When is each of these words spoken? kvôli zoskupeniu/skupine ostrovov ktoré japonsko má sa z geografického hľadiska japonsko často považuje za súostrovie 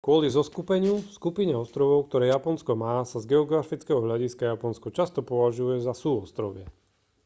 kvôli 0.05 0.27
zoskupeniu/skupine 0.37 1.53
ostrovov 1.63 1.99
ktoré 2.09 2.25
japonsko 2.35 2.71
má 2.83 2.95
sa 3.11 3.17
z 3.23 3.29
geografického 3.37 3.99
hľadiska 4.05 4.43
japonsko 4.57 4.87
často 4.99 5.19
považuje 5.31 5.77
za 5.87 5.93
súostrovie 6.03 6.65